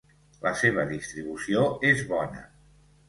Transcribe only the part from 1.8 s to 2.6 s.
és bona.